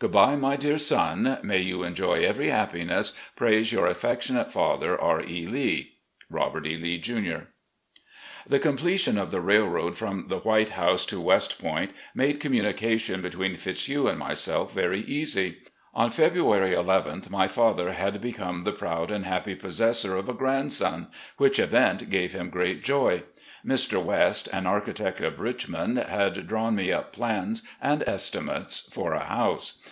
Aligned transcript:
Good 0.00 0.12
bye, 0.12 0.36
my 0.36 0.54
dear 0.54 0.78
son. 0.78 1.38
May 1.42 1.60
you 1.60 1.82
enjoy 1.82 2.22
every 2.24 2.50
happiness 2.50 3.18
prays 3.34 3.72
Your 3.72 3.88
affectionate 3.88 4.52
father, 4.52 4.96
"R. 4.96 5.20
E. 5.22 5.44
Lee. 5.44 5.96
"Robert 6.30 6.66
E. 6.68 6.76
Lee, 6.76 6.98
Jr." 6.98 7.48
The 8.46 8.60
completion 8.60 9.18
of 9.18 9.32
the 9.32 9.40
railroad 9.40 9.96
from 9.98 10.28
the 10.28 10.38
"White 10.38 10.70
House" 10.70 11.04
to 11.06 11.20
"West 11.20 11.60
Point" 11.60 11.90
made 12.14 12.38
communication 12.38 13.20
between 13.22 13.56
Fitzhugh 13.56 14.06
and 14.06 14.20
myself 14.20 14.72
very 14.72 15.00
easy. 15.00 15.56
On 15.92 16.12
February 16.12 16.76
nth, 16.76 17.28
my 17.28 17.48
father 17.48 17.90
had 17.92 18.20
become 18.20 18.60
the 18.60 18.70
proud 18.70 19.10
and 19.10 19.24
happy 19.26 19.56
possessor 19.56 20.16
of 20.16 20.28
a 20.28 20.32
grandson, 20.32 21.08
which 21.38 21.58
event 21.58 22.08
gave 22.08 22.32
him 22.34 22.50
great 22.50 22.84
joy. 22.84 23.24
Mr. 23.66 24.00
West, 24.00 24.46
an 24.52 24.64
architect 24.64 25.20
of 25.20 25.40
Richmond, 25.40 25.98
had 25.98 26.46
drawn 26.46 26.76
me 26.76 26.92
up 26.92 27.12
plans 27.12 27.64
and 27.82 28.04
estimates 28.06 28.88
for 28.92 29.12
a 29.14 29.24
house. 29.24 29.80